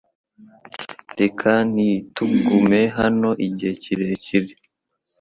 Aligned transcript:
Reka 1.19 1.51
ntitugume 1.73 2.81
hano 2.97 3.29
igihe 3.47 3.73
kirekire. 3.83 4.53